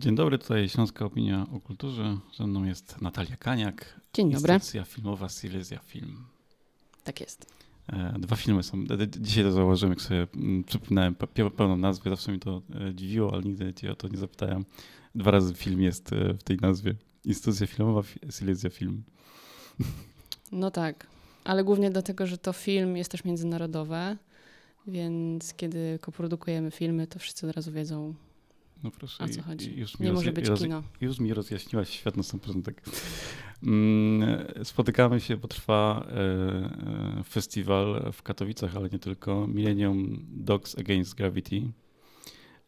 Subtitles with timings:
[0.00, 2.18] Dzień dobry, tutaj Śląska Opinia o Kulturze.
[2.36, 4.00] Ze mną jest Natalia Kaniak.
[4.14, 4.54] Dzień dobry.
[4.54, 6.24] Instytucja filmowa Silesia Film.
[7.04, 7.46] Tak jest.
[7.92, 8.84] E, dwa filmy są.
[9.18, 11.14] Dzisiaj to zauważyłem, jak sobie mm, przypomniałem
[11.56, 12.10] pełną nazwę.
[12.10, 14.64] Zawsze mi to e, dziwiło, ale nigdy cię o to nie zapytałem.
[15.14, 16.94] Dwa razy film jest e, w tej nazwie.
[17.24, 19.02] Instytucja filmowa Silesia Film.
[20.52, 21.06] No tak,
[21.44, 24.16] ale głównie dlatego, że to film jest też międzynarodowy,
[24.86, 28.14] więc kiedy koprodukujemy filmy, to wszyscy od razu wiedzą,
[28.82, 29.78] no proszę, o co chodzi.
[29.78, 30.82] Już nie może być kino.
[31.00, 32.82] Już mi rozjaśniłaś świat na sam początek.
[33.62, 36.14] Mm, spotykamy się, bo trwa e,
[37.18, 39.46] e, festiwal w Katowicach, ale nie tylko.
[39.46, 41.72] Millennium Dogs Against Gravity.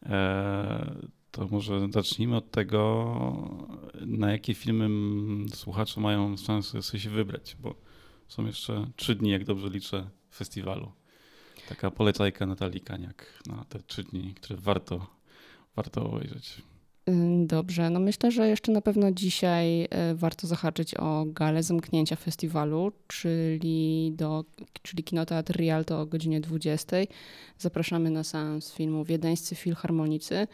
[0.05, 0.95] E,
[1.31, 3.63] to może zacznijmy od tego,
[4.05, 4.89] na jakie filmy
[5.49, 7.75] słuchacze mają szansę sobie się wybrać, bo
[8.27, 10.91] są jeszcze trzy dni, jak dobrze liczę, festiwalu.
[11.69, 15.07] Taka polecajka Natalii Kaniak na te trzy dni, które warto
[15.75, 16.61] warto obejrzeć?
[17.45, 22.91] Dobrze, no myślę, że jeszcze na pewno dzisiaj e, warto zahaczyć o galę zamknięcia festiwalu,
[23.07, 24.45] czyli, do,
[24.81, 26.97] czyli Kinoteatr Rialto o godzinie 20.
[27.57, 30.47] Zapraszamy na seans filmu Wiedeńscy Filharmonicy.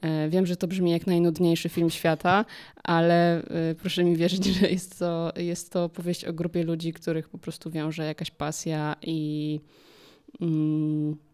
[0.00, 2.44] E, wiem, że to brzmi jak najnudniejszy film świata,
[2.84, 7.28] ale e, proszę mi wierzyć, że jest to, jest to opowieść o grupie ludzi, których
[7.28, 9.60] po prostu wiąże jakaś pasja i.
[10.40, 11.27] Mm,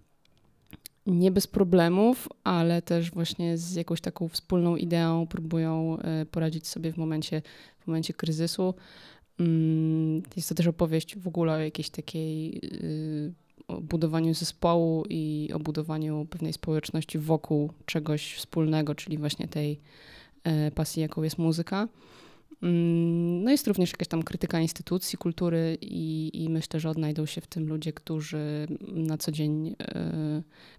[1.06, 6.92] nie bez problemów, ale też właśnie z jakąś taką wspólną ideą próbują e, poradzić sobie
[6.92, 7.42] w momencie,
[7.80, 8.74] w momencie kryzysu.
[9.41, 15.50] Mm, jest to też opowieść w ogóle o jakiejś takiej e, o budowaniu zespołu i
[15.55, 19.80] o budowaniu pewnej społeczności wokół czegoś wspólnego, czyli właśnie tej
[20.44, 21.89] e, pasji, jaką jest muzyka.
[22.62, 27.41] Mm, no jest również jakaś tam krytyka instytucji kultury i, i, myślę, że odnajdą się
[27.41, 29.74] w tym ludzie, którzy na co dzień y,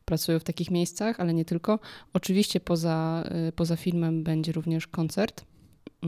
[0.06, 1.80] pracują w takich miejscach, ale nie tylko.
[2.14, 5.42] Oczywiście poza, y, poza filmem będzie również koncert.
[5.42, 6.08] Y,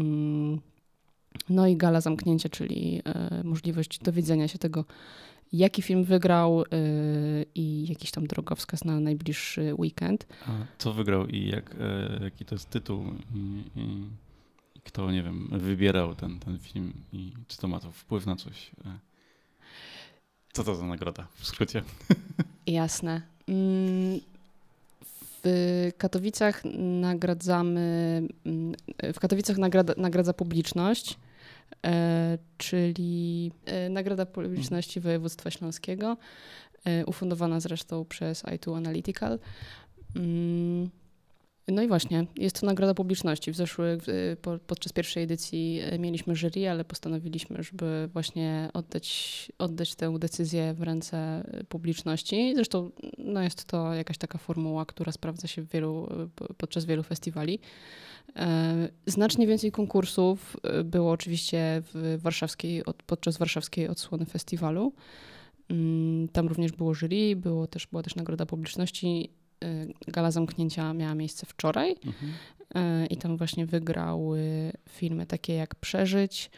[1.50, 3.02] no i gala zamknięcia, czyli
[3.44, 4.86] możliwość dowiedzenia się tego,
[5.54, 6.64] jaki film wygrał
[7.56, 10.28] i jakiś tam drogowskaz na najbliższy weekend.
[10.48, 11.76] A co wygrał i jak,
[12.22, 13.04] jaki to jest tytuł?
[13.36, 13.88] I, i
[14.88, 18.72] kto, nie wiem, wybierał ten, ten film i czy to ma to wpływ na coś.
[18.86, 19.00] E,
[20.54, 21.84] co to za nagroda w skrócie?
[22.68, 23.22] Jasne.
[23.48, 24.20] Mm,
[25.44, 26.62] w Katowicach
[27.00, 28.76] nagradzamy, mm,
[29.14, 31.18] w Katowicach nagrada, nagradza publiczność,
[31.86, 36.18] e, czyli e, Nagroda Publiczności Województwa Śląskiego,
[37.06, 39.40] ufundowana zresztą przez i2 Analytical.
[41.72, 43.52] No i właśnie, jest to nagroda publiczności.
[43.52, 43.98] W zeszły,
[44.42, 50.74] po, podczas pierwszej edycji e, mieliśmy jury, ale postanowiliśmy, żeby właśnie oddać, oddać tę decyzję
[50.74, 52.54] w ręce e, publiczności.
[52.56, 56.10] Zresztą no jest to jakaś taka formuła, która sprawdza się wielu,
[56.58, 57.60] podczas wielu festiwali.
[59.06, 64.94] Znacznie więcej konkursów było oczywiście w warszawskiej, podczas warszawskiej odsłony festiwalu.
[65.70, 69.30] Mm, tam również było jury, było też, była też nagroda publiczności.
[69.64, 72.34] Y, gala zamknięcia miała miejsce wczoraj mhm.
[73.04, 76.52] Y, i tam właśnie wygrały filmy takie jak Przeżyć,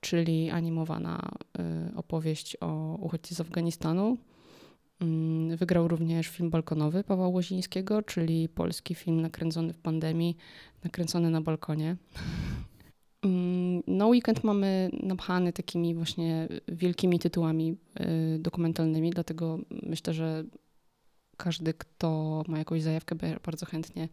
[0.00, 1.30] czyli animowana
[1.90, 4.16] y, opowieść o uchodźcy z Afganistanu.
[5.00, 10.36] Mm, wygrał również film balkonowy Pawła Łozińskiego, czyli polski film nakręcony w pandemii,
[10.84, 11.96] nakręcony na balkonie.
[13.86, 17.76] No, weekend mamy napchany takimi właśnie wielkimi tytułami
[18.38, 20.44] dokumentalnymi, dlatego myślę, że
[21.36, 24.08] każdy, kto ma jakąś zajawkę, bardzo chętnie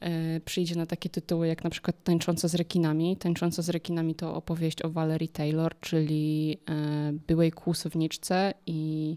[0.00, 3.16] e, przyjdzie na takie tytuły jak na przykład Tańcząca z rekinami.
[3.16, 9.16] Tańcząca z rekinami to opowieść o Valerie Taylor, czyli e, byłej kłusowniczce i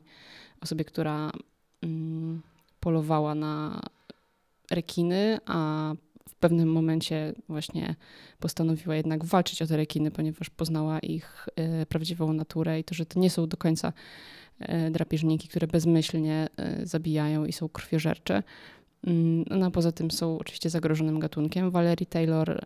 [0.62, 1.32] osobie, która
[1.84, 2.42] mm,
[2.80, 3.82] polowała na
[4.72, 5.94] rekiny, a
[6.30, 7.96] w pewnym momencie właśnie
[8.40, 13.06] postanowiła jednak walczyć o te rekiny, ponieważ poznała ich e, prawdziwą naturę i to, że
[13.06, 13.94] to nie są do końca
[14.60, 18.44] E, drapieżniki, które bezmyślnie e, zabijają i są krwiożercze.
[19.08, 21.72] Mm, no poza tym są oczywiście zagrożonym gatunkiem.
[21.72, 22.66] Valerie Taylor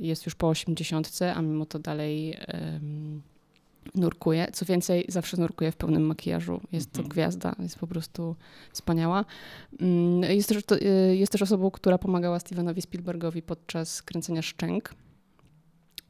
[0.00, 2.36] jest już po 80, a mimo to dalej
[3.94, 4.46] nurkuje.
[4.52, 6.60] Co więcej, zawsze nurkuje w pełnym makijażu.
[6.72, 7.08] Jest to mhm.
[7.08, 8.36] gwiazda, jest po prostu
[8.72, 9.24] wspaniała.
[9.80, 10.62] Mm, jest też,
[11.12, 14.94] jest też osobą, która pomagała Stevenowi Spielbergowi podczas kręcenia Szczęk.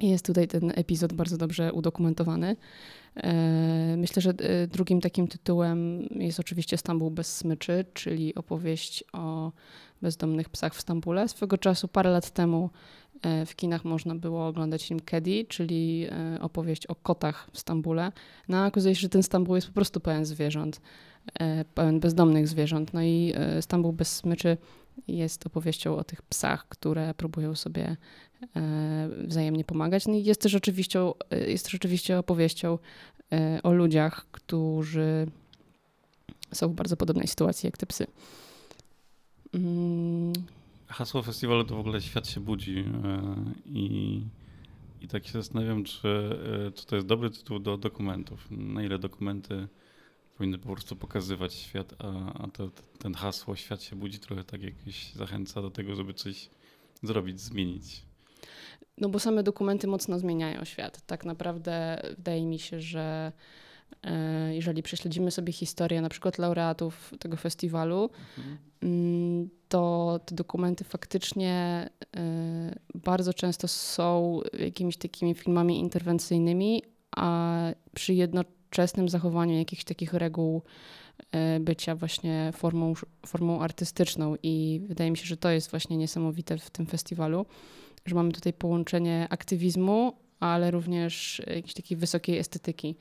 [0.01, 2.57] Jest tutaj ten epizod bardzo dobrze udokumentowany.
[3.17, 9.53] E, myślę, że e, drugim takim tytułem jest oczywiście Stambuł bez smyczy, czyli opowieść o
[10.03, 11.29] bezdomnych psach w Stambule.
[11.29, 12.71] Swego czasu, parę lat temu,
[13.47, 18.13] w kinach można było oglądać film Kedi, czyli e, opowieść o kotach w Stambule.
[18.49, 20.81] No okazuje się, że ten Stambuł jest po prostu pełen zwierząt,
[21.41, 22.95] e, pełen bezdomnych zwierząt.
[22.95, 24.57] No i Stambuł bez smyczy
[25.09, 27.97] jest opowieścią o tych psach, które próbują sobie
[29.25, 30.07] wzajemnie pomagać.
[30.07, 31.01] No i jest też oczywiście,
[31.47, 32.79] jest też oczywiście opowieścią
[33.63, 35.27] o ludziach, którzy
[36.53, 38.07] są w bardzo podobnej sytuacji jak te psy.
[39.55, 40.33] Mm.
[40.89, 42.85] Hasło festiwalu to w ogóle świat się budzi e,
[43.67, 44.23] i,
[45.01, 46.09] i tak się zastanawiam, czy,
[46.69, 48.47] e, czy to jest dobry tytuł do dokumentów.
[48.51, 49.69] Na ile dokumenty
[50.39, 54.63] powinny po prostu pokazywać świat, a, a to, ten hasło świat się budzi trochę tak
[54.63, 56.51] jakieś zachęca do tego, żeby coś
[57.03, 58.03] zrobić, zmienić.
[58.99, 61.07] No bo same dokumenty mocno zmieniają świat.
[61.07, 63.33] Tak naprawdę wydaje mi się, że
[64.03, 68.59] E, jeżeli prześledzimy sobie historię na przykład laureatów tego festiwalu, mhm.
[69.69, 76.83] To te dokumenty faktycznie e, bardzo często są jakimiś takimi filmami interwencyjnymi,
[77.17, 77.57] a
[77.95, 80.63] przy jednoczesnym zachowaniu jakichś takich reguł
[81.33, 82.95] e, bycia właśnie formą,
[83.27, 84.37] formą artystyczną.
[84.43, 87.47] I wydaje mi się, że to jest właśnie niesamowite w tym festiwalu,
[88.07, 92.97] że mamy tutaj połączenie aktywizmu, ale również jakiejś takiej wysokiej estetyki.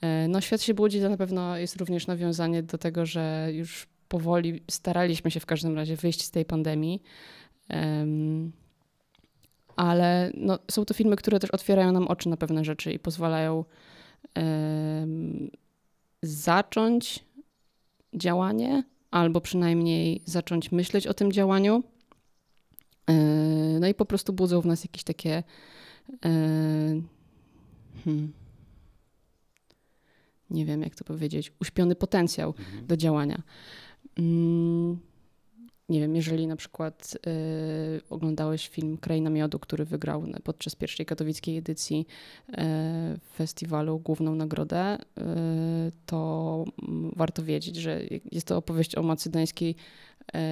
[0.00, 3.86] E, no, świat się budzi to na pewno jest również nawiązanie do tego, że już
[4.08, 7.02] powoli staraliśmy się w każdym razie wyjść z tej pandemii.
[7.70, 8.52] Um,
[9.76, 13.64] ale no, są to filmy, które też otwierają nam oczy na pewne rzeczy i pozwalają
[14.36, 15.50] um,
[16.22, 17.24] zacząć
[18.14, 21.82] działanie, albo przynajmniej zacząć myśleć o tym działaniu.
[23.10, 23.14] E,
[23.80, 25.42] no i po prostu budzą w nas jakieś takie.
[26.24, 26.30] E,
[28.04, 28.32] hmm,
[30.50, 32.86] nie wiem jak to powiedzieć, uśpiony potencjał mhm.
[32.86, 33.42] do działania.
[34.18, 34.98] Mm,
[35.88, 41.56] nie wiem, jeżeli na przykład y, oglądałeś film Kraina Miodu, który wygrał podczas pierwszej katowickiej
[41.56, 42.06] edycji
[42.48, 42.54] y,
[43.34, 45.02] festiwalu główną nagrodę, y,
[46.06, 46.64] to
[47.16, 48.00] warto wiedzieć, że
[48.32, 49.74] jest to opowieść o macedońskiej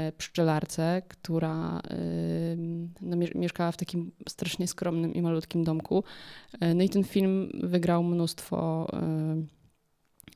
[0.09, 2.57] y, pszczelarce, która y,
[3.01, 6.05] no, mieszkała w takim strasznie skromnym i malutkim domku.
[6.55, 8.87] Y, no i ten film wygrał mnóstwo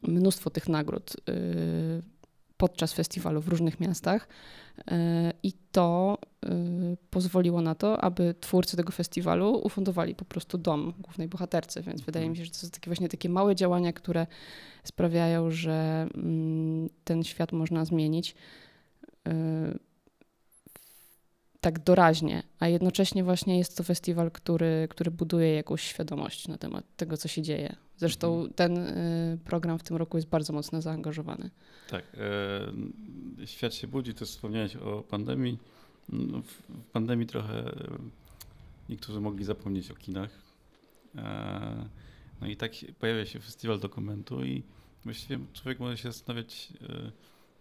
[0.02, 1.16] mnóstwo tych nagród
[2.60, 4.28] podczas festiwalu w różnych miastach.
[4.78, 4.82] Y,
[5.42, 6.48] I to y,
[7.10, 11.82] pozwoliło na to, aby twórcy tego festiwalu ufundowali po prostu dom głównej bohaterce.
[11.82, 14.26] Więc wydaje mi się, że to są takie właśnie takie małe działania, które
[14.84, 18.34] sprawiają, że mm, ten świat można zmienić
[21.60, 26.84] tak doraźnie, a jednocześnie właśnie jest to festiwal, który, który buduje jakąś świadomość na temat
[26.96, 27.76] tego, co się dzieje.
[27.96, 28.54] Zresztą mhm.
[28.54, 31.50] ten y, program w tym roku jest bardzo mocno zaangażowany.
[31.90, 32.04] Tak.
[33.42, 35.58] E, świat się budzi, też wspomniałeś o pandemii.
[36.08, 37.98] No, w pandemii trochę e,
[38.88, 40.30] niektórzy mogli zapomnieć o kinach.
[41.16, 41.88] E,
[42.40, 44.62] no i tak pojawia się festiwal dokumentu i
[45.04, 47.10] właściwie człowiek może się zastanawiać, e,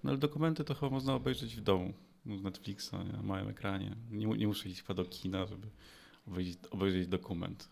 [0.04, 1.94] no ale dokumenty to chyba można obejrzeć w domu
[2.26, 3.96] z Netflixa na małym ekranie.
[4.12, 5.68] Nie, nie muszę iść chyba do kina, żeby
[6.28, 7.70] obejrzeć, obejrzeć dokument.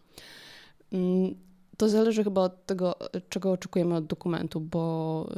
[0.91, 1.35] Mm,
[1.77, 2.95] to zależy chyba od tego,
[3.29, 5.29] czego oczekujemy od dokumentu, bo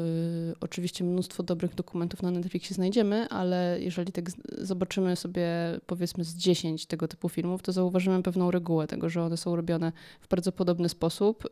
[0.51, 4.25] y, oczywiście mnóstwo dobrych dokumentów na Netflixie znajdziemy, ale jeżeli tak
[4.57, 5.47] zobaczymy sobie
[5.85, 9.91] powiedzmy z 10 tego typu filmów, to zauważymy pewną regułę tego, że one są robione
[10.21, 11.44] w bardzo podobny sposób.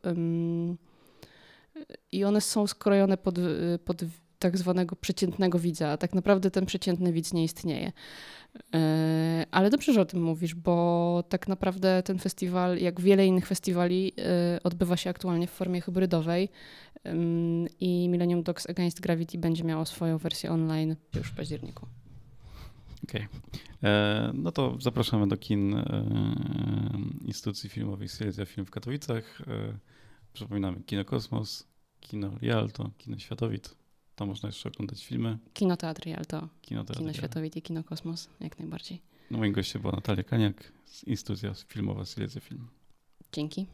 [2.11, 3.35] I one są skrojone pod,
[3.85, 4.03] pod
[4.39, 7.91] tak zwanego przeciętnego widza, a tak naprawdę ten przeciętny widz nie istnieje.
[8.73, 13.47] E, ale dobrze, że o tym mówisz, bo tak naprawdę ten festiwal, jak wiele innych
[13.47, 16.49] festiwali, e, odbywa się aktualnie w formie hybrydowej
[17.79, 21.87] i Millennium Dogs Against Gravity będzie miało swoją wersję online już w październiku.
[23.03, 23.27] Okej.
[23.27, 23.89] Okay.
[23.91, 25.83] E, no to zapraszamy do kin
[27.25, 29.41] instytucji filmowej Silesia Film w Katowicach.
[30.33, 31.67] Przypominamy Kino Kosmos,
[31.99, 33.75] Kino Rialto, Kino Światowit.
[34.17, 35.37] Tam można jeszcze oglądać filmy.
[35.53, 39.01] Kino Teatr Rialto, Kino, Teatr, Kino Światowit i Kino Kosmos, jak najbardziej.
[39.31, 42.67] No moim gościem była Natalia Kaniak z Instytucja Filmowa Silesia Film.
[43.31, 43.67] Dzięki.